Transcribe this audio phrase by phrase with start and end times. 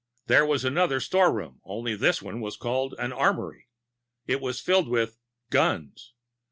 [0.25, 3.67] There was another storeroom, only this one was called an armory.
[4.25, 5.19] It was filled with...
[5.51, 6.15] guns.